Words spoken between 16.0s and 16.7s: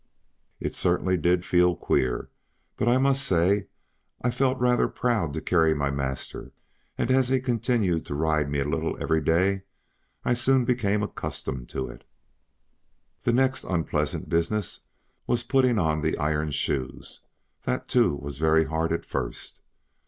the iron